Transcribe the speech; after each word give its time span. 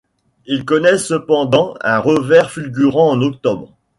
Ils 0.47 0.65
connaissent 0.65 1.05
cependant 1.09 1.75
un 1.81 1.99
revers 1.99 2.49
fulgurant 2.49 3.11
en 3.11 3.21
octobre. 3.21 3.71